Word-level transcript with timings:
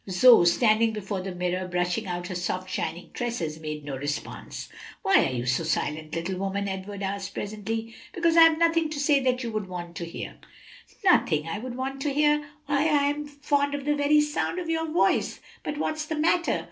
Zoe, 0.09 0.47
standing 0.47 0.93
before 0.93 1.21
the 1.21 1.35
mirror, 1.35 1.67
brushing 1.67 2.07
out 2.07 2.25
her 2.25 2.33
soft 2.33 2.67
shining 2.67 3.11
tresses, 3.13 3.59
made 3.59 3.85
no 3.85 3.95
response. 3.95 4.67
"Why 5.03 5.25
are 5.27 5.31
you 5.31 5.45
so 5.45 5.63
silent, 5.63 6.15
little 6.15 6.39
woman?" 6.39 6.67
Edward 6.67 7.03
asked 7.03 7.35
presently. 7.35 7.93
"Because 8.11 8.35
I 8.35 8.41
have 8.41 8.57
nothing 8.57 8.89
to 8.89 8.99
say 8.99 9.19
that 9.19 9.43
you 9.43 9.51
would 9.51 9.67
want 9.67 9.95
to 9.97 10.05
hear." 10.05 10.37
"Nothing 11.05 11.43
that 11.43 11.53
I 11.53 11.59
would 11.59 11.75
want 11.75 12.01
to 12.01 12.09
hear? 12.11 12.37
why, 12.65 12.77
I 12.85 13.03
am 13.11 13.27
fond 13.27 13.75
of 13.75 13.85
the 13.85 13.93
very 13.95 14.21
sound 14.21 14.57
of 14.57 14.69
your 14.71 14.91
voice. 14.91 15.39
But 15.61 15.77
what's 15.77 16.05
the 16.07 16.15
matter?" 16.17 16.59